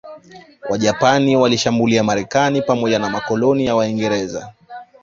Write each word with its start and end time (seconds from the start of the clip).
Wajapani 0.69 1.35
waliishambulia 1.37 2.03
Marekani 2.03 2.61
pamoja 2.61 2.99
na 2.99 3.09
makoloni 3.09 3.65
ya 3.65 3.75
Waingereza 3.75 4.53